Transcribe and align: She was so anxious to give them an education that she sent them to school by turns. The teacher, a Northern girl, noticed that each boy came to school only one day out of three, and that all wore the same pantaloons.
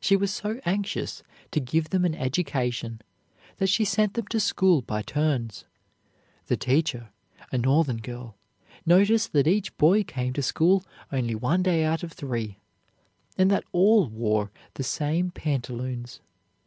She 0.00 0.16
was 0.16 0.34
so 0.34 0.60
anxious 0.66 1.22
to 1.50 1.60
give 1.60 1.88
them 1.88 2.04
an 2.04 2.14
education 2.14 3.00
that 3.56 3.70
she 3.70 3.86
sent 3.86 4.12
them 4.12 4.26
to 4.26 4.38
school 4.38 4.82
by 4.82 5.00
turns. 5.00 5.64
The 6.48 6.58
teacher, 6.58 7.08
a 7.50 7.56
Northern 7.56 7.96
girl, 7.96 8.36
noticed 8.84 9.32
that 9.32 9.46
each 9.48 9.74
boy 9.78 10.04
came 10.04 10.34
to 10.34 10.42
school 10.42 10.84
only 11.10 11.34
one 11.34 11.62
day 11.62 11.84
out 11.84 12.02
of 12.02 12.12
three, 12.12 12.58
and 13.38 13.50
that 13.50 13.64
all 13.72 14.08
wore 14.08 14.50
the 14.74 14.84
same 14.84 15.30
pantaloons. 15.30 16.20